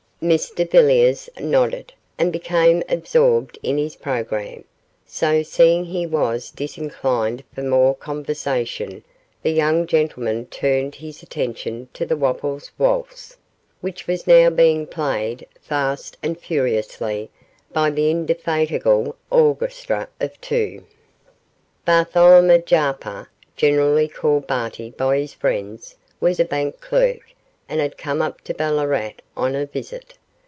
Mr 0.21 0.69
Villiers 0.69 1.31
nodded, 1.39 1.91
and 2.19 2.31
became 2.31 2.83
absorbed 2.87 3.57
in 3.63 3.79
his 3.79 3.95
programme; 3.95 4.63
so, 5.03 5.41
seeing 5.41 5.83
he 5.83 6.05
was 6.05 6.51
disinclined 6.51 7.43
for 7.55 7.63
more 7.63 7.95
conversation, 7.95 9.03
the 9.41 9.49
young 9.49 9.87
gentleman 9.87 10.45
turned 10.45 10.93
his 10.93 11.23
attention 11.23 11.89
to 11.91 12.05
the 12.05 12.15
'Wopples 12.15 12.69
Waltz', 12.77 13.35
which 13.79 14.05
was 14.05 14.27
now 14.27 14.47
being 14.51 14.85
played 14.85 15.47
fast 15.59 16.15
and 16.21 16.39
furiously 16.39 17.31
by 17.73 17.89
the 17.89 18.11
indefatigable 18.11 19.15
orchestra 19.31 20.07
of 20.19 20.39
two. 20.39 20.83
Bartholomew 21.83 22.59
Jarper 22.61 23.25
generally 23.55 24.07
called 24.07 24.45
Barty 24.45 24.91
by 24.91 25.17
his 25.17 25.33
friends 25.33 25.95
was 26.19 26.39
a 26.39 26.45
bank 26.45 26.79
clerk, 26.79 27.21
and 27.69 27.79
had 27.79 27.97
come 27.97 28.21
up 28.21 28.41
to 28.41 28.53
Ballarat 28.53 29.13
on 29.37 29.55
a 29.55 29.65
visit. 29.65 30.15